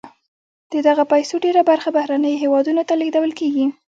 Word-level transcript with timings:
د 0.73 0.73
دغه 0.87 1.03
پیسو 1.13 1.35
ډیره 1.45 1.61
برخه 1.71 1.89
بهرنیو 1.97 2.41
هېوادونو 2.43 2.81
ته 2.89 2.93
لیږدول 3.01 3.31
کیږي. 3.39 3.65